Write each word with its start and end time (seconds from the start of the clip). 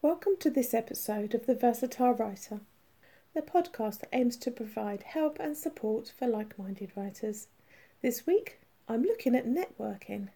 Welcome 0.00 0.36
to 0.38 0.50
this 0.50 0.74
episode 0.74 1.34
of 1.34 1.46
The 1.46 1.56
Versatile 1.56 2.12
Writer, 2.12 2.60
the 3.34 3.42
podcast 3.42 4.04
aims 4.12 4.36
to 4.36 4.52
provide 4.52 5.02
help 5.02 5.38
and 5.40 5.56
support 5.56 6.12
for 6.16 6.28
like 6.28 6.56
minded 6.56 6.92
writers. 6.94 7.48
This 8.00 8.24
week, 8.24 8.60
I'm 8.88 9.02
looking 9.02 9.34
at 9.34 9.44
networking. 9.44 10.28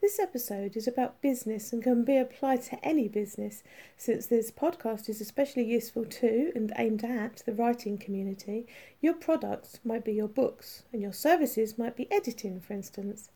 This 0.00 0.18
episode 0.18 0.78
is 0.78 0.88
about 0.88 1.20
business 1.20 1.74
and 1.74 1.82
can 1.82 2.04
be 2.04 2.16
applied 2.16 2.62
to 2.62 2.82
any 2.82 3.06
business, 3.06 3.62
since 3.98 4.24
this 4.24 4.50
podcast 4.50 5.10
is 5.10 5.20
especially 5.20 5.64
useful 5.64 6.06
to 6.06 6.50
and 6.54 6.72
aimed 6.78 7.04
at 7.04 7.42
the 7.44 7.52
writing 7.52 7.98
community. 7.98 8.66
Your 9.02 9.14
products 9.14 9.78
might 9.84 10.06
be 10.06 10.14
your 10.14 10.26
books, 10.26 10.84
and 10.90 11.02
your 11.02 11.12
services 11.12 11.76
might 11.76 11.96
be 11.96 12.10
editing, 12.10 12.60
for 12.62 12.72
instance. 12.72 13.28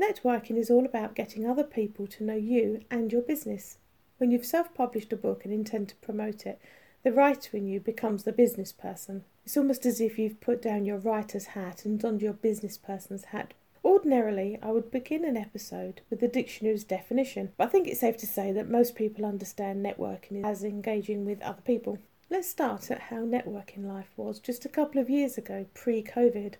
Networking 0.00 0.56
is 0.56 0.70
all 0.70 0.84
about 0.84 1.16
getting 1.16 1.44
other 1.44 1.64
people 1.64 2.06
to 2.06 2.22
know 2.22 2.36
you 2.36 2.82
and 2.92 3.10
your 3.10 3.22
business. 3.22 3.78
When 4.18 4.30
you've 4.30 4.46
self 4.46 4.74
published 4.74 5.12
a 5.12 5.16
book 5.16 5.44
and 5.44 5.52
intend 5.52 5.88
to 5.90 5.96
promote 5.96 6.46
it, 6.46 6.60
the 7.02 7.12
writer 7.12 7.56
in 7.56 7.66
you 7.66 7.80
becomes 7.80 8.24
the 8.24 8.32
business 8.32 8.72
person. 8.72 9.24
It's 9.44 9.56
almost 9.56 9.84
as 9.84 10.00
if 10.00 10.18
you've 10.18 10.40
put 10.40 10.62
down 10.62 10.86
your 10.86 10.98
writer's 10.98 11.46
hat 11.46 11.84
and 11.84 11.98
donned 12.00 12.22
your 12.22 12.32
business 12.32 12.78
person's 12.78 13.26
hat 13.26 13.52
Ordinarily, 13.84 14.58
I 14.62 14.70
would 14.70 14.90
begin 14.90 15.26
an 15.26 15.36
episode 15.36 16.00
with 16.08 16.20
the 16.20 16.28
dictionary's 16.28 16.84
definition, 16.84 17.52
but 17.58 17.64
I 17.64 17.70
think 17.70 17.86
it's 17.86 18.00
safe 18.00 18.16
to 18.18 18.26
say 18.26 18.50
that 18.50 18.70
most 18.70 18.94
people 18.94 19.26
understand 19.26 19.84
networking 19.84 20.42
as 20.42 20.64
engaging 20.64 21.26
with 21.26 21.42
other 21.42 21.60
people. 21.60 21.98
Let's 22.30 22.48
start 22.48 22.90
at 22.90 23.02
how 23.02 23.18
networking 23.18 23.84
life 23.84 24.08
was 24.16 24.38
just 24.38 24.64
a 24.64 24.70
couple 24.70 25.02
of 25.02 25.10
years 25.10 25.36
ago, 25.36 25.66
pre 25.74 26.02
COVID. 26.02 26.54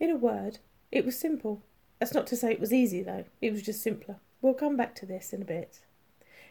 In 0.00 0.10
a 0.10 0.16
word, 0.16 0.58
it 0.90 1.04
was 1.04 1.16
simple. 1.16 1.62
That's 2.00 2.12
not 2.12 2.26
to 2.28 2.36
say 2.36 2.50
it 2.50 2.60
was 2.60 2.72
easy, 2.72 3.04
though, 3.04 3.24
it 3.40 3.52
was 3.52 3.62
just 3.62 3.80
simpler. 3.80 4.16
We'll 4.40 4.54
come 4.54 4.76
back 4.76 4.96
to 4.96 5.06
this 5.06 5.32
in 5.32 5.42
a 5.42 5.44
bit. 5.44 5.78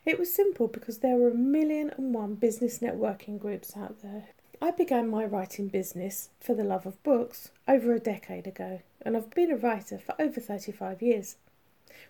It 0.06 0.20
was 0.20 0.34
simple 0.34 0.68
because 0.68 1.00
there 1.00 1.16
were 1.16 1.30
a 1.30 1.36
million 1.36 1.92
and 1.92 2.14
one 2.14 2.36
business 2.36 2.80
networking 2.80 3.40
groups 3.40 3.78
out 3.78 4.02
there 4.02 4.30
I 4.64 4.70
began 4.70 5.10
my 5.10 5.26
writing 5.26 5.70
business 5.70 6.30
for 6.40 6.54
the 6.54 6.64
love 6.64 6.86
of 6.86 7.02
books 7.02 7.50
over 7.68 7.94
a 7.94 8.00
decade 8.00 8.46
ago, 8.46 8.82
and 9.02 9.18
I've 9.18 9.32
been 9.32 9.50
a 9.50 9.58
writer 9.58 9.98
for 9.98 10.14
over 10.22 10.40
35 10.40 11.02
years. 11.02 11.38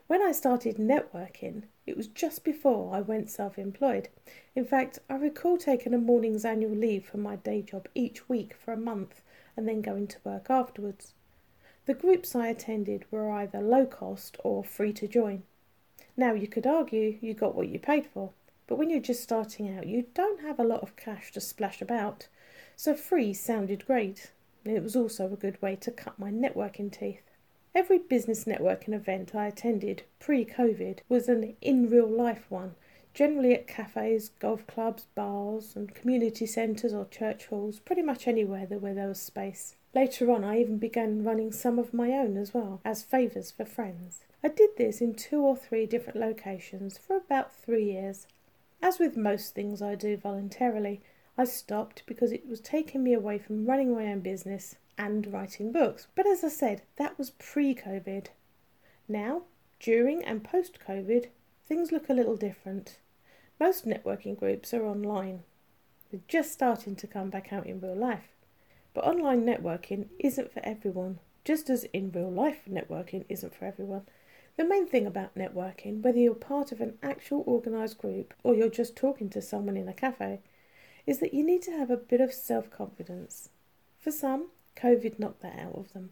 When 0.07 0.21
I 0.21 0.33
started 0.33 0.75
networking, 0.75 1.63
it 1.87 1.95
was 1.95 2.07
just 2.07 2.43
before 2.43 2.93
I 2.93 2.99
went 2.99 3.29
self 3.29 3.57
employed. 3.57 4.09
In 4.53 4.65
fact, 4.65 4.99
I 5.09 5.15
recall 5.15 5.57
taking 5.57 5.93
a 5.93 5.97
morning's 5.97 6.43
annual 6.43 6.75
leave 6.75 7.05
from 7.05 7.21
my 7.21 7.37
day 7.37 7.61
job 7.61 7.87
each 7.95 8.27
week 8.27 8.53
for 8.53 8.73
a 8.73 8.77
month 8.77 9.21
and 9.55 9.65
then 9.65 9.81
going 9.81 10.07
to 10.07 10.19
work 10.25 10.49
afterwards. 10.49 11.13
The 11.85 11.93
groups 11.93 12.35
I 12.35 12.49
attended 12.49 13.05
were 13.11 13.31
either 13.31 13.61
low 13.61 13.85
cost 13.85 14.35
or 14.43 14.61
free 14.61 14.91
to 14.91 15.07
join. 15.07 15.43
Now, 16.21 16.33
you 16.33 16.47
could 16.47 16.67
argue 16.67 17.17
you 17.19 17.33
got 17.33 17.55
what 17.55 17.69
you 17.69 17.79
paid 17.79 18.05
for, 18.05 18.29
but 18.67 18.75
when 18.75 18.91
you're 18.91 18.99
just 18.99 19.23
starting 19.23 19.75
out, 19.75 19.87
you 19.87 20.05
don't 20.13 20.41
have 20.41 20.59
a 20.59 20.63
lot 20.63 20.81
of 20.81 20.95
cash 20.95 21.31
to 21.31 21.41
splash 21.41 21.81
about, 21.81 22.27
so 22.75 22.93
free 22.93 23.33
sounded 23.33 23.87
great. 23.87 24.29
It 24.63 24.83
was 24.83 24.95
also 24.95 25.25
a 25.33 25.35
good 25.35 25.59
way 25.63 25.75
to 25.77 25.89
cut 25.89 26.19
my 26.19 26.29
networking 26.29 26.91
teeth. 26.91 27.23
Every 27.73 27.97
business 27.97 28.43
networking 28.43 28.93
event 28.93 29.33
I 29.33 29.47
attended 29.47 30.03
pre 30.19 30.45
COVID 30.45 30.99
was 31.09 31.27
an 31.27 31.55
in 31.59 31.89
real 31.89 32.05
life 32.05 32.45
one, 32.49 32.75
generally 33.15 33.55
at 33.55 33.67
cafes, 33.67 34.29
golf 34.37 34.67
clubs, 34.67 35.07
bars, 35.15 35.75
and 35.75 35.95
community 35.95 36.45
centres 36.45 36.93
or 36.93 37.05
church 37.05 37.47
halls, 37.47 37.79
pretty 37.79 38.03
much 38.03 38.27
anywhere 38.27 38.67
where 38.67 38.93
there 38.93 39.07
was 39.07 39.19
space. 39.19 39.75
Later 39.95 40.29
on, 40.29 40.43
I 40.43 40.59
even 40.59 40.77
began 40.77 41.23
running 41.23 41.51
some 41.51 41.79
of 41.79 41.95
my 41.95 42.11
own 42.11 42.37
as 42.37 42.53
well, 42.53 42.79
as 42.85 43.01
favours 43.01 43.49
for 43.49 43.65
friends. 43.65 44.21
I 44.43 44.47
did 44.47 44.71
this 44.77 45.01
in 45.01 45.13
two 45.13 45.41
or 45.41 45.55
three 45.55 45.85
different 45.85 46.19
locations 46.19 46.97
for 46.97 47.15
about 47.15 47.53
three 47.53 47.85
years. 47.85 48.25
As 48.81 48.97
with 48.97 49.15
most 49.15 49.53
things 49.53 49.81
I 49.81 49.93
do 49.93 50.17
voluntarily, 50.17 51.01
I 51.37 51.43
stopped 51.43 52.03
because 52.07 52.31
it 52.31 52.47
was 52.47 52.59
taking 52.59 53.03
me 53.03 53.13
away 53.13 53.37
from 53.37 53.65
running 53.65 53.93
my 53.93 54.07
own 54.07 54.21
business 54.21 54.75
and 54.97 55.31
writing 55.31 55.71
books. 55.71 56.07
But 56.15 56.25
as 56.25 56.43
I 56.43 56.49
said, 56.49 56.81
that 56.95 57.17
was 57.17 57.29
pre 57.31 57.75
COVID. 57.75 58.27
Now, 59.07 59.43
during 59.79 60.23
and 60.23 60.43
post 60.43 60.79
COVID, 60.87 61.27
things 61.67 61.91
look 61.91 62.09
a 62.09 62.13
little 62.13 62.35
different. 62.35 62.97
Most 63.59 63.85
networking 63.85 64.37
groups 64.37 64.73
are 64.73 64.85
online. 64.85 65.43
They're 66.09 66.21
just 66.27 66.51
starting 66.51 66.95
to 66.97 67.07
come 67.07 67.29
back 67.29 67.53
out 67.53 67.67
in 67.67 67.79
real 67.79 67.95
life. 67.95 68.29
But 68.93 69.05
online 69.05 69.45
networking 69.45 70.07
isn't 70.19 70.51
for 70.51 70.65
everyone, 70.65 71.19
just 71.45 71.69
as 71.69 71.83
in 71.93 72.11
real 72.11 72.31
life 72.31 72.63
networking 72.69 73.25
isn't 73.29 73.55
for 73.55 73.65
everyone. 73.65 74.07
The 74.61 74.67
main 74.67 74.85
thing 74.85 75.07
about 75.07 75.33
networking, 75.33 76.03
whether 76.03 76.19
you're 76.19 76.35
part 76.35 76.71
of 76.71 76.81
an 76.81 76.99
actual 77.01 77.43
organised 77.47 77.97
group 77.97 78.35
or 78.43 78.53
you're 78.53 78.69
just 78.69 78.95
talking 78.95 79.27
to 79.31 79.41
someone 79.41 79.75
in 79.75 79.87
a 79.87 79.91
cafe, 79.91 80.41
is 81.07 81.17
that 81.17 81.33
you 81.33 81.43
need 81.43 81.63
to 81.63 81.71
have 81.71 81.89
a 81.89 81.97
bit 81.97 82.21
of 82.21 82.31
self 82.31 82.69
confidence. 82.69 83.49
For 83.97 84.11
some, 84.11 84.49
COVID 84.75 85.17
knocked 85.17 85.41
that 85.41 85.57
out 85.57 85.73
of 85.73 85.93
them. 85.93 86.11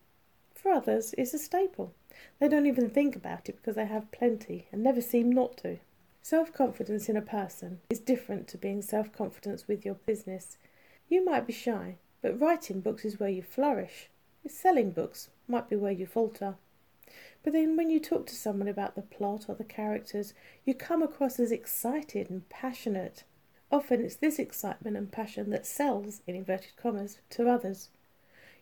For 0.56 0.72
others, 0.72 1.14
it's 1.16 1.36
a 1.36 1.38
staple. 1.38 1.94
They 2.40 2.48
don't 2.48 2.66
even 2.66 2.90
think 2.90 3.16
about 3.16 3.50
it 3.50 3.58
because 3.58 3.76
they 3.76 3.86
have 3.86 4.12
plenty 4.12 4.68
and 4.72 4.82
never 4.82 5.00
seem 5.00 5.32
not 5.32 5.58
to. 5.58 5.78
Self 6.24 6.52
confidence 6.52 7.08
in 7.08 7.16
a 7.16 7.22
person 7.22 7.82
is 7.92 8.00
different 8.00 8.48
to 8.48 8.58
being 8.58 8.82
self 8.82 9.14
confidence 9.14 9.68
with 9.68 9.86
your 9.86 10.00
business. 10.08 10.58
You 11.08 11.24
might 11.24 11.46
be 11.46 11.54
shy, 11.54 11.98
but 12.24 12.42
writing 12.42 12.82
books 12.82 13.06
is 13.06 13.20
where 13.20 13.30
you 13.30 13.44
flourish. 13.44 14.10
Selling 14.48 14.90
books 14.90 15.30
might 15.48 15.70
be 15.70 15.76
where 15.76 15.92
you 15.92 16.08
falter. 16.08 16.56
But 17.44 17.54
then 17.54 17.78
when 17.78 17.90
you 17.90 18.00
talk 18.00 18.26
to 18.28 18.36
someone 18.36 18.68
about 18.68 18.96
the 18.96 19.02
plot 19.02 19.46
or 19.48 19.56
the 19.56 19.64
characters, 19.64 20.34
you 20.66 20.74
come 20.74 21.02
across 21.02 21.40
as 21.40 21.52
excited 21.52 22.30
and 22.30 22.48
passionate. 22.50 23.24
Often 23.72 24.02
it's 24.02 24.16
this 24.16 24.40
excitement 24.40 24.98
and 24.98 25.12
passion 25.12 25.50
that 25.52 25.66
sells, 25.66 26.22
in 26.28 26.36
inverted 26.36 26.76
commas, 26.76 27.20
to 27.32 27.48
others. 27.48 27.90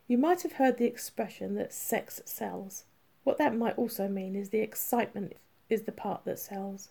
You 0.07 0.17
might 0.17 0.43
have 0.43 0.53
heard 0.53 0.77
the 0.77 0.85
expression 0.85 1.55
that 1.55 1.73
sex 1.73 2.21
sells. 2.25 2.83
What 3.23 3.37
that 3.39 3.55
might 3.55 3.77
also 3.77 4.07
mean 4.07 4.35
is 4.35 4.49
the 4.49 4.59
excitement 4.59 5.33
is 5.69 5.83
the 5.83 5.91
part 5.91 6.23
that 6.25 6.39
sells. 6.39 6.89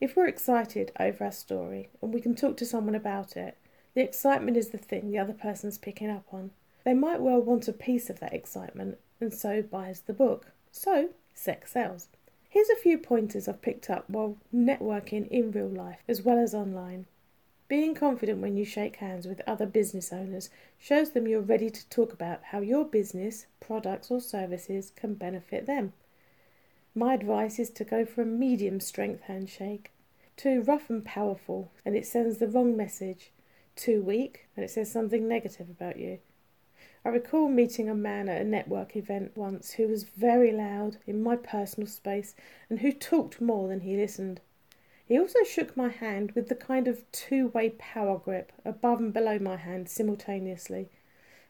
If 0.00 0.16
we're 0.16 0.26
excited 0.26 0.92
over 0.98 1.24
our 1.24 1.32
story 1.32 1.88
and 2.02 2.12
we 2.12 2.20
can 2.20 2.34
talk 2.34 2.56
to 2.58 2.66
someone 2.66 2.94
about 2.94 3.36
it, 3.36 3.56
the 3.94 4.02
excitement 4.02 4.56
is 4.56 4.70
the 4.70 4.78
thing 4.78 5.10
the 5.10 5.18
other 5.18 5.32
person's 5.32 5.78
picking 5.78 6.10
up 6.10 6.26
on. 6.32 6.50
They 6.84 6.94
might 6.94 7.20
well 7.20 7.40
want 7.40 7.68
a 7.68 7.72
piece 7.72 8.10
of 8.10 8.20
that 8.20 8.32
excitement 8.32 8.98
and 9.20 9.32
so 9.32 9.62
buys 9.62 10.00
the 10.00 10.12
book. 10.12 10.52
So, 10.74 11.10
sex 11.34 11.72
sells. 11.72 12.08
Here's 12.48 12.70
a 12.70 12.76
few 12.76 12.96
pointers 12.96 13.46
I've 13.46 13.60
picked 13.60 13.90
up 13.90 14.08
while 14.08 14.38
networking 14.54 15.28
in 15.28 15.52
real 15.52 15.68
life 15.68 16.02
as 16.08 16.22
well 16.22 16.38
as 16.38 16.54
online. 16.54 17.04
Being 17.68 17.94
confident 17.94 18.40
when 18.40 18.56
you 18.56 18.64
shake 18.64 18.96
hands 18.96 19.26
with 19.26 19.42
other 19.46 19.66
business 19.66 20.14
owners 20.14 20.48
shows 20.78 21.10
them 21.10 21.28
you're 21.28 21.42
ready 21.42 21.68
to 21.68 21.88
talk 21.90 22.14
about 22.14 22.44
how 22.44 22.60
your 22.60 22.86
business, 22.86 23.46
products, 23.60 24.10
or 24.10 24.18
services 24.18 24.92
can 24.96 25.12
benefit 25.12 25.66
them. 25.66 25.92
My 26.94 27.14
advice 27.14 27.58
is 27.58 27.70
to 27.70 27.84
go 27.84 28.06
for 28.06 28.22
a 28.22 28.26
medium 28.26 28.80
strength 28.80 29.24
handshake. 29.24 29.92
Too 30.38 30.62
rough 30.62 30.88
and 30.88 31.04
powerful, 31.04 31.70
and 31.84 31.94
it 31.94 32.06
sends 32.06 32.38
the 32.38 32.48
wrong 32.48 32.76
message. 32.76 33.30
Too 33.76 34.02
weak, 34.02 34.46
and 34.56 34.64
it 34.64 34.70
says 34.70 34.90
something 34.90 35.28
negative 35.28 35.68
about 35.68 35.98
you. 35.98 36.18
I 37.04 37.08
recall 37.08 37.48
meeting 37.48 37.88
a 37.88 37.96
man 37.96 38.28
at 38.28 38.40
a 38.40 38.44
network 38.44 38.94
event 38.94 39.36
once 39.36 39.72
who 39.72 39.88
was 39.88 40.04
very 40.04 40.52
loud 40.52 40.98
in 41.04 41.20
my 41.20 41.34
personal 41.34 41.88
space 41.88 42.36
and 42.70 42.78
who 42.78 42.92
talked 42.92 43.40
more 43.40 43.66
than 43.66 43.80
he 43.80 43.96
listened. 43.96 44.40
He 45.04 45.18
also 45.18 45.42
shook 45.42 45.76
my 45.76 45.88
hand 45.88 46.30
with 46.32 46.48
the 46.48 46.54
kind 46.54 46.86
of 46.86 47.10
two 47.10 47.48
way 47.48 47.70
power 47.70 48.18
grip 48.18 48.52
above 48.64 49.00
and 49.00 49.12
below 49.12 49.40
my 49.40 49.56
hand 49.56 49.88
simultaneously, 49.88 50.90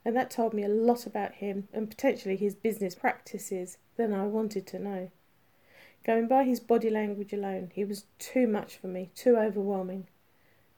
and 0.07 0.17
that 0.17 0.31
told 0.31 0.55
me 0.55 0.65
a 0.65 0.69
lot 0.69 1.05
about 1.05 1.35
him 1.35 1.69
and 1.71 1.91
potentially 1.91 2.37
his 2.37 2.55
business 2.55 2.95
practices 2.95 3.77
than 3.97 4.15
I 4.15 4.25
wanted 4.25 4.67
to 4.69 4.79
know. 4.79 5.11
Going 6.03 6.29
by 6.29 6.45
his 6.45 6.61
body 6.61 6.89
language 6.89 7.35
alone, 7.35 7.73
he 7.75 7.85
was 7.85 8.07
too 8.19 8.47
much 8.47 8.79
for 8.79 8.87
me, 8.87 9.11
too 9.15 9.37
overwhelming. 9.37 10.07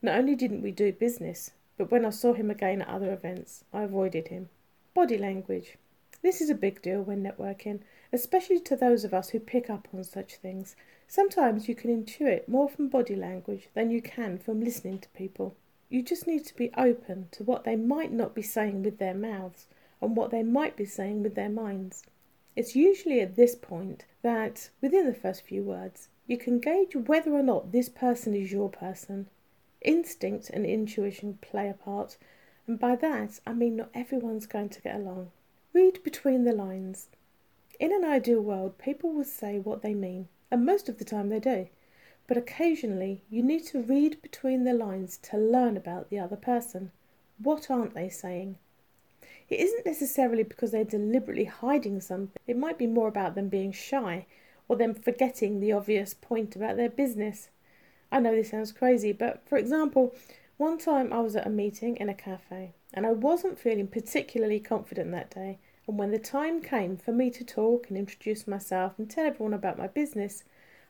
Not 0.02 0.18
only 0.18 0.34
didn't 0.34 0.62
we 0.62 0.72
do 0.72 0.92
business, 0.92 1.52
but 1.78 1.92
when 1.92 2.04
I 2.04 2.10
saw 2.10 2.32
him 2.34 2.50
again 2.50 2.82
at 2.82 2.88
other 2.88 3.12
events, 3.12 3.62
I 3.72 3.84
avoided 3.84 4.28
him. 4.28 4.48
Body 4.94 5.18
language. 5.18 5.76
This 6.22 6.40
is 6.40 6.48
a 6.48 6.54
big 6.54 6.80
deal 6.80 7.02
when 7.02 7.20
networking, 7.20 7.80
especially 8.12 8.60
to 8.60 8.76
those 8.76 9.02
of 9.02 9.12
us 9.12 9.30
who 9.30 9.40
pick 9.40 9.68
up 9.68 9.88
on 9.92 10.04
such 10.04 10.36
things. 10.36 10.76
Sometimes 11.08 11.68
you 11.68 11.74
can 11.74 11.90
intuit 11.90 12.46
more 12.46 12.68
from 12.68 12.88
body 12.88 13.16
language 13.16 13.68
than 13.74 13.90
you 13.90 14.00
can 14.00 14.38
from 14.38 14.62
listening 14.62 15.00
to 15.00 15.08
people. 15.08 15.56
You 15.88 16.00
just 16.04 16.28
need 16.28 16.44
to 16.46 16.54
be 16.54 16.70
open 16.76 17.26
to 17.32 17.42
what 17.42 17.64
they 17.64 17.74
might 17.74 18.12
not 18.12 18.36
be 18.36 18.42
saying 18.42 18.84
with 18.84 18.98
their 18.98 19.14
mouths 19.14 19.66
and 20.00 20.16
what 20.16 20.30
they 20.30 20.44
might 20.44 20.76
be 20.76 20.84
saying 20.84 21.24
with 21.24 21.34
their 21.34 21.48
minds. 21.48 22.04
It's 22.54 22.76
usually 22.76 23.20
at 23.20 23.34
this 23.34 23.56
point 23.56 24.04
that, 24.22 24.70
within 24.80 25.06
the 25.06 25.12
first 25.12 25.42
few 25.42 25.64
words, 25.64 26.08
you 26.28 26.38
can 26.38 26.60
gauge 26.60 26.94
whether 26.94 27.32
or 27.32 27.42
not 27.42 27.72
this 27.72 27.88
person 27.88 28.32
is 28.32 28.52
your 28.52 28.70
person. 28.70 29.26
Instinct 29.80 30.50
and 30.50 30.64
intuition 30.64 31.38
play 31.42 31.68
a 31.68 31.74
part, 31.74 32.16
and 32.66 32.78
by 32.78 32.96
that 32.96 33.40
I 33.46 33.52
mean 33.52 33.76
not 33.76 33.90
everyone's 33.94 34.46
going 34.46 34.68
to 34.70 34.80
get 34.82 34.96
along. 34.96 35.30
Read 35.72 36.02
between 36.02 36.44
the 36.44 36.52
lines. 36.52 37.08
In 37.80 37.92
an 37.92 38.04
ideal 38.04 38.40
world, 38.40 38.78
people 38.78 39.12
will 39.12 39.24
say 39.24 39.58
what 39.58 39.82
they 39.82 39.94
mean, 39.94 40.28
and 40.50 40.64
most 40.64 40.88
of 40.88 40.98
the 40.98 41.04
time 41.04 41.28
they 41.28 41.40
do. 41.40 41.68
but 42.26 42.36
occasionally 42.36 43.22
you 43.30 43.42
need 43.42 43.64
to 43.66 43.82
read 43.82 44.20
between 44.22 44.64
the 44.64 44.72
lines 44.72 45.16
to 45.18 45.36
learn 45.36 45.76
about 45.76 46.10
the 46.10 46.18
other 46.18 46.36
person. 46.36 46.90
What 47.38 47.70
aren't 47.70 47.94
they 47.94 48.08
saying? 48.08 48.56
It 49.48 49.60
isn't 49.60 49.84
necessarily 49.84 50.42
because 50.42 50.70
they're 50.70 50.84
deliberately 50.84 51.44
hiding 51.44 52.00
something, 52.00 52.40
it 52.46 52.56
might 52.56 52.78
be 52.78 52.86
more 52.86 53.08
about 53.08 53.34
them 53.34 53.48
being 53.48 53.72
shy 53.72 54.26
or 54.68 54.76
them 54.76 54.94
forgetting 54.94 55.60
the 55.60 55.72
obvious 55.72 56.14
point 56.14 56.56
about 56.56 56.76
their 56.76 56.88
business. 56.88 57.50
I 58.10 58.20
know 58.20 58.34
this 58.34 58.50
sounds 58.50 58.72
crazy, 58.72 59.12
but 59.12 59.42
for 59.46 59.58
example, 59.58 60.14
one 60.56 60.78
time 60.78 61.12
I 61.12 61.20
was 61.20 61.34
at 61.34 61.46
a 61.46 61.50
meeting 61.50 61.96
in 61.96 62.08
a 62.08 62.14
cafe 62.14 62.74
and 62.92 63.04
I 63.04 63.12
wasn't 63.12 63.58
feeling 63.58 63.88
particularly 63.88 64.60
confident 64.60 65.10
that 65.10 65.34
day. 65.34 65.58
And 65.86 65.98
when 65.98 66.12
the 66.12 66.18
time 66.18 66.62
came 66.62 66.96
for 66.96 67.12
me 67.12 67.30
to 67.30 67.44
talk 67.44 67.88
and 67.88 67.98
introduce 67.98 68.46
myself 68.46 68.92
and 68.96 69.10
tell 69.10 69.26
everyone 69.26 69.52
about 69.52 69.78
my 69.78 69.88
business, 69.88 70.44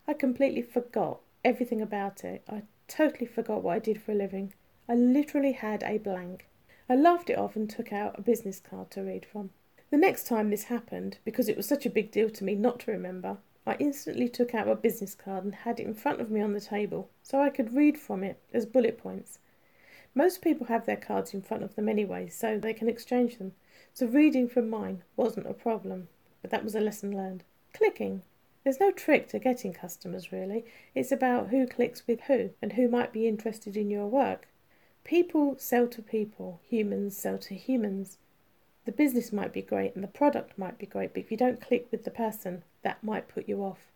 I 0.06 0.12
completely 0.12 0.62
forgot 0.62 1.20
everything 1.44 1.80
about 1.80 2.24
it. 2.24 2.42
I 2.48 2.62
totally 2.88 3.26
forgot 3.26 3.62
what 3.62 3.74
I 3.74 3.78
did 3.78 4.02
for 4.02 4.12
a 4.12 4.14
living. 4.14 4.52
I 4.88 4.94
literally 4.94 5.52
had 5.52 5.82
a 5.82 5.98
blank. 5.98 6.46
I 6.88 6.94
laughed 6.94 7.30
it 7.30 7.38
off 7.38 7.56
and 7.56 7.68
took 7.68 7.92
out 7.92 8.18
a 8.18 8.22
business 8.22 8.60
card 8.60 8.90
to 8.92 9.02
read 9.02 9.24
from. 9.24 9.50
The 9.90 9.96
next 9.96 10.26
time 10.26 10.50
this 10.50 10.64
happened, 10.64 11.18
because 11.24 11.48
it 11.48 11.56
was 11.56 11.66
such 11.66 11.86
a 11.86 11.90
big 11.90 12.10
deal 12.10 12.28
to 12.28 12.44
me 12.44 12.54
not 12.54 12.80
to 12.80 12.92
remember, 12.92 13.38
I 13.66 13.76
instantly 13.80 14.28
took 14.28 14.54
out 14.54 14.66
my 14.66 14.74
business 14.74 15.14
card 15.14 15.44
and 15.44 15.54
had 15.54 15.80
it 15.80 15.86
in 15.86 15.94
front 15.94 16.20
of 16.20 16.30
me 16.30 16.42
on 16.42 16.52
the 16.52 16.60
table 16.60 17.08
so 17.22 17.40
I 17.40 17.48
could 17.48 17.74
read 17.74 17.96
from 17.98 18.22
it 18.22 18.38
as 18.52 18.66
bullet 18.66 18.98
points. 18.98 19.38
Most 20.14 20.42
people 20.42 20.68
have 20.68 20.86
their 20.86 20.96
cards 20.96 21.34
in 21.34 21.42
front 21.42 21.64
of 21.64 21.74
them 21.74 21.88
anyway, 21.88 22.28
so 22.28 22.58
they 22.58 22.72
can 22.72 22.88
exchange 22.88 23.38
them. 23.38 23.52
So 23.92 24.06
reading 24.06 24.48
from 24.48 24.70
mine 24.70 25.02
wasn't 25.16 25.48
a 25.48 25.54
problem, 25.54 26.08
but 26.40 26.50
that 26.50 26.62
was 26.62 26.74
a 26.74 26.80
lesson 26.80 27.16
learned. 27.16 27.42
Clicking. 27.72 28.22
There's 28.62 28.80
no 28.80 28.92
trick 28.92 29.28
to 29.28 29.38
getting 29.38 29.72
customers, 29.72 30.32
really. 30.32 30.64
It's 30.94 31.12
about 31.12 31.48
who 31.48 31.66
clicks 31.66 32.06
with 32.06 32.22
who 32.22 32.50
and 32.62 32.74
who 32.74 32.88
might 32.88 33.12
be 33.12 33.26
interested 33.26 33.76
in 33.76 33.90
your 33.90 34.06
work. 34.06 34.48
People 35.04 35.56
sell 35.58 35.86
to 35.88 36.00
people, 36.00 36.60
humans 36.66 37.16
sell 37.16 37.36
to 37.38 37.54
humans. 37.54 38.16
The 38.84 38.92
business 38.92 39.32
might 39.32 39.52
be 39.52 39.62
great 39.62 39.94
and 39.94 40.04
the 40.04 40.08
product 40.08 40.56
might 40.56 40.78
be 40.78 40.86
great, 40.86 41.12
but 41.12 41.22
if 41.24 41.30
you 41.30 41.36
don't 41.36 41.60
click 41.60 41.88
with 41.90 42.04
the 42.04 42.10
person, 42.10 42.62
that 42.82 43.02
might 43.02 43.28
put 43.28 43.48
you 43.48 43.62
off. 43.62 43.90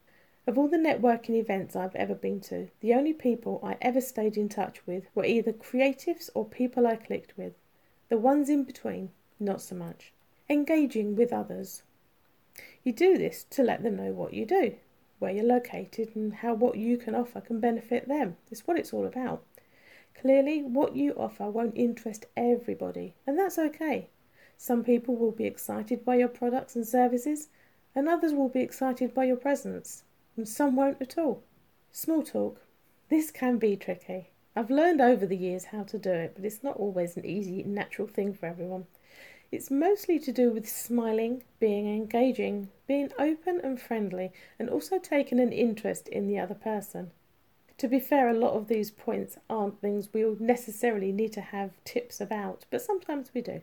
Of 0.49 0.57
all 0.57 0.67
the 0.67 0.79
networking 0.79 1.39
events 1.39 1.77
I've 1.77 1.95
ever 1.95 2.15
been 2.15 2.41
to, 2.49 2.71
the 2.81 2.95
only 2.95 3.13
people 3.13 3.61
I 3.63 3.77
ever 3.83 4.01
stayed 4.01 4.39
in 4.39 4.49
touch 4.49 4.81
with 4.87 5.05
were 5.15 5.27
either 5.27 5.53
creatives 5.53 6.31
or 6.35 6.47
people 6.47 6.87
I 6.87 6.97
clicked 6.97 7.37
with. 7.37 7.53
The 8.09 8.17
ones 8.17 8.49
in 8.49 8.65
between, 8.65 9.11
not 9.39 9.61
so 9.61 9.75
much. 9.75 10.11
Engaging 10.49 11.17
with 11.17 11.35
others. 11.35 11.83
You 12.83 12.93
do 12.93 13.19
this 13.19 13.45
to 13.51 13.63
let 13.63 13.83
them 13.83 13.97
know 13.97 14.11
what 14.13 14.33
you 14.33 14.47
do, 14.47 14.77
where 15.19 15.31
you're 15.33 15.45
located, 15.45 16.17
and 16.17 16.33
how 16.33 16.55
what 16.55 16.79
you 16.79 16.97
can 16.97 17.15
offer 17.15 17.43
can 17.43 17.61
benefit 17.61 18.09
them. 18.09 18.39
It's 18.51 18.67
what 18.67 18.79
it's 18.79 18.95
all 18.95 19.05
about. 19.05 19.45
Clearly, 20.15 20.63
what 20.63 20.97
you 20.97 21.13
offer 21.13 21.51
won't 21.51 21.77
interest 21.77 22.25
everybody, 22.39 23.13
and 23.27 23.39
that's 23.39 23.59
okay. 23.59 24.09
Some 24.57 24.83
people 24.83 25.15
will 25.15 25.31
be 25.31 25.45
excited 25.45 26.07
by 26.07 26.17
your 26.17 26.29
products 26.29 26.75
and 26.75 26.89
services, 26.89 27.49
and 27.95 28.09
others 28.09 28.33
will 28.33 28.49
be 28.49 28.61
excited 28.63 29.13
by 29.13 29.25
your 29.25 29.37
presence, 29.37 30.05
and 30.39 30.49
some 30.49 30.77
won't 30.77 31.03
at 31.03 31.19
all. 31.19 31.43
Small 31.91 32.23
talk. 32.23 32.63
This 33.11 33.33
can 33.33 33.59
be 33.59 33.77
tricky. 33.77 34.31
I've 34.55 34.71
learned 34.71 35.01
over 35.01 35.27
the 35.27 35.37
years 35.37 35.67
how 35.67 35.83
to 35.83 35.99
do 35.99 36.13
it, 36.13 36.33
but 36.37 36.45
it's 36.45 36.63
not 36.63 36.77
always 36.77 37.17
an 37.17 37.27
easy, 37.27 37.65
natural 37.65 38.07
thing 38.07 38.33
for 38.33 38.47
everyone. 38.47 38.87
It's 39.51 39.71
mostly 39.71 40.19
to 40.21 40.31
do 40.31 40.51
with 40.51 40.69
smiling, 40.69 41.43
being 41.59 41.89
engaging, 41.89 42.69
being 42.87 43.11
open 43.19 43.61
and 43.65 43.81
friendly, 43.81 44.31
and 44.59 44.71
also 44.71 44.99
taking 44.99 45.41
an 45.41 45.53
interest 45.53 46.07
in 46.07 46.29
the 46.29 46.39
other 46.39 46.55
person. 46.55 47.11
To 47.79 47.89
be 47.89 47.99
fair, 47.99 48.29
a 48.29 48.35
lot 48.35 48.55
of 48.55 48.69
these 48.69 48.93
points 48.93 49.39
aren't 49.51 49.81
things 49.81 50.11
we'll 50.13 50.37
necessarily 50.39 51.11
need 51.11 51.33
to 51.33 51.41
have 51.41 51.83
tips 51.85 52.21
about, 52.21 52.65
but 52.71 52.83
sometimes 52.83 53.31
we 53.35 53.41
do. 53.41 53.63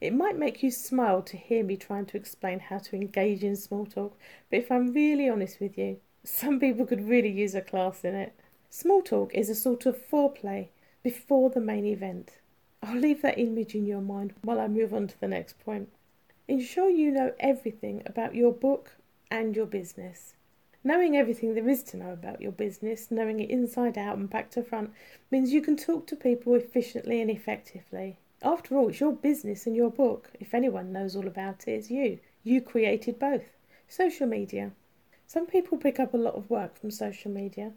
It 0.00 0.12
might 0.12 0.36
make 0.36 0.62
you 0.62 0.70
smile 0.70 1.22
to 1.22 1.36
hear 1.36 1.62
me 1.62 1.76
trying 1.76 2.06
to 2.06 2.16
explain 2.16 2.58
how 2.58 2.78
to 2.78 2.96
engage 2.96 3.44
in 3.44 3.54
small 3.54 3.86
talk, 3.86 4.18
but 4.50 4.58
if 4.58 4.70
I'm 4.70 4.92
really 4.92 5.28
honest 5.28 5.60
with 5.60 5.78
you, 5.78 5.98
some 6.24 6.58
people 6.58 6.84
could 6.84 7.08
really 7.08 7.30
use 7.30 7.54
a 7.54 7.60
class 7.60 8.04
in 8.04 8.14
it. 8.14 8.34
Small 8.70 9.02
talk 9.02 9.32
is 9.34 9.48
a 9.48 9.54
sort 9.54 9.86
of 9.86 9.96
foreplay 9.96 10.68
before 11.02 11.48
the 11.48 11.60
main 11.60 11.86
event. 11.86 12.38
I'll 12.82 12.98
leave 12.98 13.22
that 13.22 13.38
image 13.38 13.74
in 13.74 13.86
your 13.86 14.00
mind 14.00 14.34
while 14.42 14.58
I 14.58 14.66
move 14.66 14.92
on 14.92 15.06
to 15.06 15.20
the 15.20 15.28
next 15.28 15.58
point. 15.60 15.88
Ensure 16.48 16.90
you 16.90 17.10
know 17.10 17.32
everything 17.38 18.02
about 18.04 18.34
your 18.34 18.52
book 18.52 18.96
and 19.30 19.54
your 19.54 19.66
business. 19.66 20.34
Knowing 20.82 21.16
everything 21.16 21.54
there 21.54 21.68
is 21.68 21.82
to 21.84 21.96
know 21.96 22.12
about 22.12 22.42
your 22.42 22.52
business, 22.52 23.10
knowing 23.10 23.40
it 23.40 23.48
inside 23.48 23.96
out 23.96 24.18
and 24.18 24.28
back 24.28 24.50
to 24.50 24.62
front, 24.62 24.92
means 25.30 25.52
you 25.52 25.62
can 25.62 25.76
talk 25.76 26.06
to 26.08 26.16
people 26.16 26.54
efficiently 26.54 27.22
and 27.22 27.30
effectively. 27.30 28.18
After 28.46 28.76
all, 28.76 28.90
it's 28.90 29.00
your 29.00 29.14
business 29.14 29.66
and 29.66 29.74
your 29.74 29.90
book. 29.90 30.30
If 30.38 30.52
anyone 30.52 30.92
knows 30.92 31.16
all 31.16 31.26
about 31.26 31.66
it, 31.66 31.70
it's 31.70 31.90
you. 31.90 32.18
You 32.42 32.60
created 32.60 33.18
both. 33.18 33.56
Social 33.88 34.26
media. 34.26 34.72
Some 35.26 35.46
people 35.46 35.78
pick 35.78 35.98
up 35.98 36.12
a 36.12 36.18
lot 36.18 36.34
of 36.34 36.50
work 36.50 36.78
from 36.78 36.90
social 36.90 37.30
media. 37.30 37.72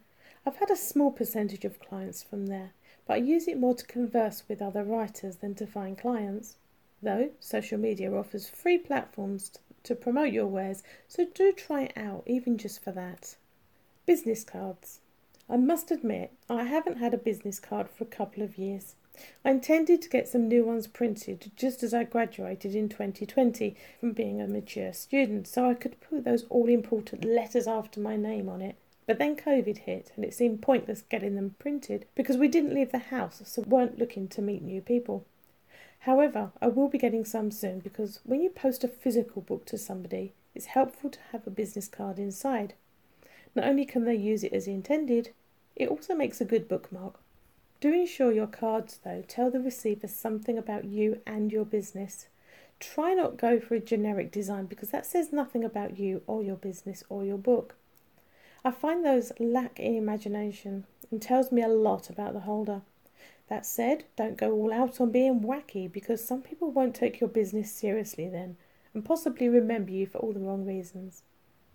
I've 0.46 0.58
had 0.58 0.70
a 0.70 0.76
small 0.76 1.10
percentage 1.10 1.64
of 1.64 1.80
clients 1.80 2.22
from 2.22 2.48
there, 2.48 2.74
but 3.06 3.14
I 3.14 3.18
use 3.18 3.48
it 3.48 3.58
more 3.58 3.76
to 3.76 3.86
converse 3.86 4.44
with 4.50 4.62
other 4.62 4.84
writers 4.84 5.38
than 5.38 5.56
to 5.56 5.66
find 5.66 5.98
clients. 5.98 6.58
Though 7.02 7.32
social 7.40 7.78
media 7.78 8.14
offers 8.14 8.50
free 8.50 8.78
platforms 8.78 9.54
to 9.84 9.96
promote 9.96 10.34
your 10.34 10.48
wares, 10.48 10.84
so 11.08 11.26
do 11.34 11.54
try 11.54 11.84
it 11.84 11.94
out, 11.96 12.24
even 12.26 12.58
just 12.58 12.84
for 12.84 12.92
that. 12.92 13.38
Business 14.06 14.44
cards. 14.44 15.00
I 15.50 15.56
must 15.56 15.92
admit, 15.92 16.34
I 16.50 16.64
haven't 16.64 16.98
had 16.98 17.14
a 17.14 17.18
business 17.18 17.58
card 17.58 17.90
for 17.90 18.04
a 18.04 18.08
couple 18.08 18.44
of 18.44 18.58
years. 18.58 18.96
I 19.44 19.52
intended 19.52 20.02
to 20.02 20.10
get 20.10 20.28
some 20.28 20.48
new 20.48 20.64
ones 20.64 20.88
printed 20.88 21.52
just 21.56 21.84
as 21.84 21.94
I 21.94 22.04
graduated 22.04 22.76
in 22.76 22.90
2020 22.90 23.76
from 24.00 24.12
being 24.12 24.42
a 24.42 24.48
mature 24.48 24.94
student, 24.94 25.48
so 25.48 25.70
I 25.70 25.74
could 25.74 26.00
put 26.02 26.24
those 26.24 26.46
all 26.50 26.68
important 26.68 27.26
letters 27.26 27.68
after 27.68 28.00
my 28.00 28.16
name 28.16 28.50
on 28.50 28.62
it. 28.62 28.76
But 29.06 29.20
then 29.20 29.38
COVID 29.38 29.78
hit, 29.80 30.12
and 30.16 30.26
it 30.26 30.34
seemed 30.34 30.62
pointless 30.62 31.02
getting 31.02 31.36
them 31.36 31.56
printed 31.60 32.06
because 32.14 32.38
we 32.38 32.48
didn't 32.48 32.74
leave 32.74 32.92
the 32.92 32.98
house, 32.98 33.42
so 33.46 33.62
weren't 33.62 33.98
looking 33.98 34.28
to 34.28 34.42
meet 34.42 34.62
new 34.62 34.82
people. 34.82 35.26
However, 36.00 36.52
I 36.62 36.68
will 36.68 36.90
be 36.90 36.98
getting 36.98 37.26
some 37.26 37.50
soon 37.52 37.80
because 37.80 38.20
when 38.24 38.42
you 38.42 38.50
post 38.50 38.84
a 38.84 38.88
physical 38.88 39.42
book 39.42 39.66
to 39.66 39.78
somebody, 39.78 40.34
it's 40.54 40.68
helpful 40.68 41.10
to 41.10 41.20
have 41.32 41.48
a 41.48 41.52
business 41.52 41.88
card 41.88 42.20
inside. 42.20 42.74
Not 43.56 43.66
only 43.66 43.86
can 43.86 44.06
they 44.06 44.16
use 44.16 44.44
it 44.44 44.54
as 44.54 44.68
intended, 44.68 45.34
it 45.76 45.90
also 45.90 46.14
makes 46.14 46.42
a 46.42 46.46
good 46.46 46.68
bookmark. 46.68 47.20
Do 47.80 47.94
ensure 47.94 48.32
your 48.32 48.48
cards, 48.48 49.00
though, 49.04 49.24
tell 49.28 49.52
the 49.52 49.60
receiver 49.60 50.08
something 50.08 50.58
about 50.58 50.86
you 50.86 51.22
and 51.28 51.52
your 51.52 51.66
business. 51.66 52.28
Try 52.80 53.14
not 53.14 53.38
go 53.38 53.60
for 53.60 53.76
a 53.76 53.80
generic 53.80 54.32
design 54.32 54.66
because 54.66 54.90
that 54.90 55.06
says 55.06 55.32
nothing 55.32 55.64
about 55.64 56.00
you 56.00 56.22
or 56.26 56.44
your 56.44 56.56
business 56.56 57.04
or 57.10 57.24
your 57.24 57.38
book. 57.38 57.76
I 58.66 58.72
find 58.72 59.06
those 59.06 59.32
lack 59.40 59.80
in 59.80 59.96
imagination 59.96 60.86
and 61.12 61.22
tells 61.22 61.52
me 61.52 61.62
a 61.62 61.68
lot 61.68 62.10
about 62.10 62.34
the 62.34 62.42
holder. 62.42 62.82
That 63.48 63.66
said, 63.66 64.06
don't 64.16 64.38
go 64.38 64.52
all 64.52 64.74
out 64.74 65.00
on 65.00 65.12
being 65.12 65.42
wacky 65.42 65.92
because 65.92 66.24
some 66.24 66.42
people 66.42 66.72
won't 66.72 66.96
take 66.96 67.20
your 67.20 67.30
business 67.30 67.72
seriously 67.72 68.28
then 68.28 68.58
and 68.94 69.06
possibly 69.06 69.48
remember 69.48 69.92
you 69.92 70.08
for 70.08 70.18
all 70.18 70.34
the 70.34 70.40
wrong 70.40 70.66
reasons. 70.66 71.22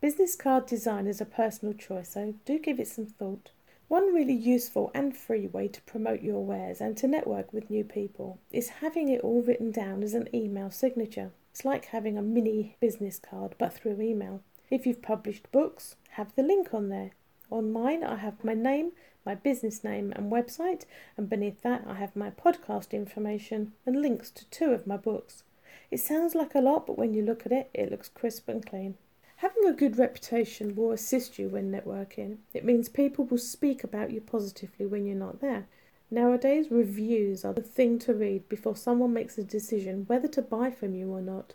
Business 0.01 0.35
card 0.35 0.67
design 0.67 1.07
is 1.07 1.21
a 1.21 1.25
personal 1.25 1.73
choice, 1.73 2.11
so 2.11 2.35
do 2.45 2.59
give 2.59 2.81
it 2.81 2.89
some 2.89 3.07
thought. 3.07 3.53
One 3.89 4.15
really 4.15 4.35
useful 4.35 4.91
and 4.95 5.17
free 5.17 5.47
way 5.47 5.69
to 5.69 5.83
promote 5.83 6.23
your 6.23 6.45
wares 6.45 6.81
and 6.81 6.97
to 6.97 7.07
network 7.07 7.53
with 7.53 7.71
new 7.71 7.85
people 7.85 8.39
is 8.51 8.81
having 8.81 9.09
it 9.09 9.21
all 9.21 9.43
written 9.43 9.71
down 9.71 10.03
as 10.03 10.15
an 10.15 10.29
email 10.35 10.71
signature. 10.71 11.33
It's 11.51 11.65
like 11.65 11.87
having 11.87 12.17
a 12.17 12.23
mini 12.23 12.77
business 12.81 13.19
card 13.19 13.55
but 13.59 13.75
through 13.75 14.01
email. 14.01 14.43
If 14.71 14.87
you've 14.87 15.03
published 15.03 15.53
books, 15.53 15.97
have 16.13 16.35
the 16.35 16.43
link 16.43 16.73
on 16.73 16.89
there. 16.89 17.11
On 17.51 17.71
mine, 17.71 18.03
I 18.03 18.17
have 18.17 18.43
my 18.43 18.55
name, 18.55 18.93
my 19.27 19.35
business 19.35 19.85
name, 19.85 20.13
and 20.17 20.33
website, 20.33 20.87
and 21.19 21.29
beneath 21.29 21.61
that, 21.61 21.85
I 21.87 21.95
have 21.97 22.17
my 22.17 22.31
podcast 22.31 22.93
information 22.93 23.73
and 23.85 24.01
links 24.01 24.31
to 24.31 24.47
two 24.47 24.71
of 24.71 24.87
my 24.87 24.97
books. 24.97 25.43
It 25.91 26.01
sounds 26.01 26.35
like 26.35 26.55
a 26.55 26.61
lot, 26.61 26.87
but 26.87 26.97
when 26.97 27.13
you 27.13 27.21
look 27.21 27.45
at 27.45 27.53
it, 27.53 27.69
it 27.75 27.91
looks 27.91 28.09
crisp 28.09 28.49
and 28.49 28.65
clean. 28.65 28.95
Having 29.43 29.67
a 29.67 29.73
good 29.73 29.99
reputation 29.99 30.77
will 30.77 30.93
assist 30.93 31.37
you 31.37 31.49
when 31.49 31.73
networking. 31.73 32.37
It 32.55 32.65
means 32.65 32.89
people 32.89 33.25
will 33.25 33.39
speak 33.39 33.83
about 33.83 34.13
you 34.13 34.21
positively 34.21 34.87
when 34.87 35.05
you're 35.05 35.17
not 35.17 35.41
there. 35.41 35.67
Nowadays, 36.13 36.71
reviews 36.71 37.45
are 37.45 37.53
the 37.53 37.61
thing 37.61 37.99
to 38.01 38.15
read 38.15 38.49
before 38.49 38.77
someone 38.77 39.13
makes 39.13 39.37
a 39.37 39.43
decision 39.43 40.05
whether 40.07 40.29
to 40.29 40.43
buy 40.43 40.71
from 40.71 40.95
you 40.95 41.11
or 41.11 41.21
not. 41.21 41.55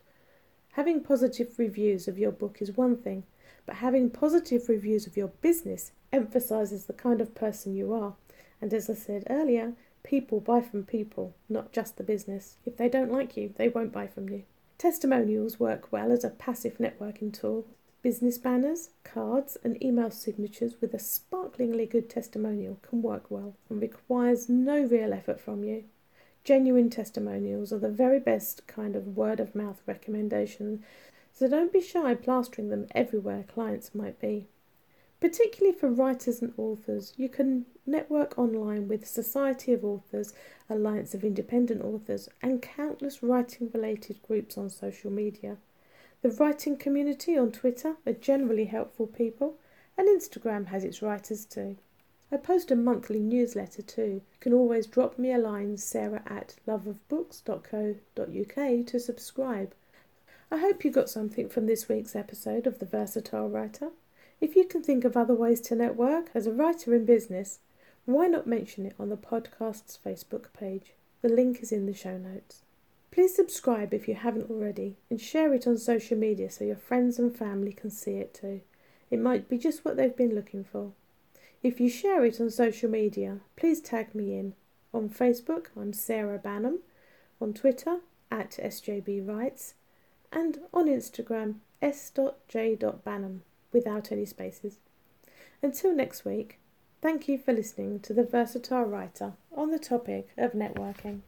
Having 0.74 1.04
positive 1.04 1.58
reviews 1.58 2.10
of 2.10 2.20
your 2.20 2.34
book 2.34 2.58
is 2.60 2.76
one 2.76 2.98
thing, 2.98 3.24
but 3.66 3.78
having 3.78 4.10
positive 4.10 4.68
reviews 4.68 5.08
of 5.08 5.16
your 5.16 5.30
business 5.40 5.94
emphasizes 6.12 6.88
the 6.88 6.94
kind 6.94 7.22
of 7.22 7.36
person 7.36 7.74
you 7.74 7.94
are. 7.94 8.16
And 8.60 8.74
as 8.74 8.90
I 8.90 8.96
said 8.96 9.24
earlier, 9.30 9.76
people 10.04 10.42
buy 10.42 10.60
from 10.60 10.84
people, 10.84 11.36
not 11.48 11.72
just 11.72 11.96
the 11.96 12.04
business. 12.04 12.58
If 12.66 12.76
they 12.76 12.90
don't 12.90 13.14
like 13.14 13.38
you, 13.38 13.54
they 13.56 13.70
won't 13.70 13.94
buy 13.94 14.08
from 14.08 14.28
you. 14.28 14.44
Testimonials 14.78 15.58
work 15.58 15.90
well 15.94 16.12
as 16.12 16.26
a 16.26 16.30
passive 16.30 16.80
networking 16.80 17.34
tool 17.34 17.66
Business 18.08 18.38
banners, 18.38 18.92
cards, 19.04 19.58
and 19.66 19.84
email 19.84 20.10
signatures 20.12 20.80
with 20.80 20.94
a 20.94 20.98
sparklingly 20.98 21.86
good 21.86 22.10
testimonial 22.10 22.80
can 22.82 23.02
work 23.02 23.30
well 23.30 23.58
and 23.70 23.82
requires 23.82 24.48
no 24.48 24.82
real 24.82 25.12
effort 25.12 25.42
from 25.42 25.66
you. 25.66 25.84
Genuine 26.46 26.90
testimonials 26.90 27.74
are 27.74 27.80
the 27.80 27.90
very 27.90 28.22
best 28.22 28.66
kind 28.66 28.96
of 28.96 29.18
word 29.18 29.42
of 29.42 29.54
mouth 29.54 29.82
recommendation, 29.86 30.86
so 31.34 31.50
don't 31.50 31.74
be 31.74 31.82
shy 31.82 32.16
plastering 32.16 32.70
them 32.70 32.88
everywhere 32.96 33.44
clients 33.44 33.94
might 33.94 34.22
be. 34.22 34.48
Particularly 35.20 35.78
for 35.78 35.90
writers 35.90 36.42
and 36.42 36.54
authors, 36.56 37.14
you 37.18 37.28
can 37.28 37.66
network 37.86 38.40
online 38.40 38.88
with 38.88 39.06
Society 39.06 39.74
of 39.74 39.84
Authors, 39.84 40.34
Alliance 40.70 41.14
of 41.14 41.26
Independent 41.26 41.84
Authors, 41.84 42.30
and 42.42 42.62
countless 42.62 43.22
writing 43.22 43.70
related 43.74 44.22
groups 44.26 44.58
on 44.58 44.70
social 44.70 45.12
media. 45.12 45.58
The 46.28 46.44
writing 46.44 46.76
community 46.76 47.38
on 47.38 47.54
Twitter 47.54 47.96
are 48.06 48.12
generally 48.12 48.66
helpful 48.66 49.08
people, 49.08 49.56
and 49.98 50.10
Instagram 50.10 50.66
has 50.66 50.84
its 50.84 51.02
writers 51.02 51.46
too. 51.46 51.78
I 52.30 52.36
post 52.36 52.70
a 52.70 52.76
monthly 52.76 53.22
newsletter 53.22 53.82
too. 53.82 54.24
You 54.34 54.40
can 54.42 54.52
always 54.52 54.88
drop 54.88 55.18
me 55.18 55.32
a 55.32 55.38
line, 55.38 55.78
sarah 55.78 56.24
at 56.26 56.56
loveofbooks.co.uk, 56.68 58.88
to 58.88 59.00
subscribe. 59.00 59.74
I 60.52 60.58
hope 60.58 60.84
you 60.84 60.92
got 60.92 61.10
something 61.10 61.48
from 61.48 61.66
this 61.66 61.88
week's 61.88 62.14
episode 62.14 62.68
of 62.68 62.80
The 62.80 62.86
Versatile 62.86 63.48
Writer. 63.48 63.92
If 64.42 64.58
you 64.58 64.66
can 64.66 64.84
think 64.84 65.06
of 65.06 65.16
other 65.16 65.34
ways 65.34 65.62
to 65.62 65.76
network 65.76 66.32
as 66.34 66.46
a 66.46 66.52
writer 66.52 66.94
in 66.94 67.06
business, 67.06 67.60
why 68.04 68.28
not 68.28 68.46
mention 68.46 68.86
it 68.86 68.96
on 69.00 69.08
the 69.08 69.16
podcast's 69.16 69.98
Facebook 70.06 70.52
page? 70.52 70.92
The 71.22 71.30
link 71.30 71.64
is 71.64 71.72
in 71.72 71.86
the 71.86 71.94
show 71.94 72.18
notes. 72.18 72.64
Please 73.12 73.36
subscribe 73.36 73.94
if 73.94 74.08
you 74.08 74.16
haven't 74.16 74.50
already 74.50 74.98
and 75.10 75.20
share 75.20 75.54
it 75.54 75.66
on 75.66 75.78
social 75.78 76.18
media 76.18 76.50
so 76.50 76.64
your 76.64 76.76
friends 76.76 77.18
and 77.18 77.36
family 77.36 77.74
can 77.74 77.90
see 77.90 78.18
it 78.18 78.34
too. 78.34 78.62
It 79.10 79.20
might 79.20 79.50
be 79.50 79.58
just 79.58 79.84
what 79.86 79.98
they've 79.98 80.16
been 80.16 80.36
looking 80.36 80.64
for. 80.64 80.92
If 81.64 81.80
you 81.80 81.90
share 81.90 82.24
it 82.26 82.40
on 82.40 82.52
social 82.52 82.90
media, 82.90 83.40
please 83.56 83.82
tag 83.82 84.14
me 84.14 84.38
in. 84.38 84.54
On 84.94 85.10
Facebook, 85.10 85.68
I'm 85.76 85.94
Sarah 85.94 86.40
Banham. 86.40 86.80
On 87.42 87.54
Twitter, 87.54 88.00
at 88.30 88.52
sjbwrites. 88.52 89.74
And 90.32 90.60
on 90.74 90.88
Instagram, 90.88 91.56
s.j.banham 91.82 93.40
without 93.72 94.12
any 94.12 94.26
spaces. 94.26 94.80
Until 95.62 95.96
next 95.96 96.26
week, 96.26 96.60
thank 97.02 97.28
you 97.28 97.38
for 97.38 97.54
listening 97.54 98.00
to 98.02 98.14
The 98.14 98.24
Versatile 98.24 98.84
Writer 98.84 99.34
on 99.56 99.72
the 99.72 99.80
topic 99.80 100.30
of 100.38 100.52
networking. 100.52 101.22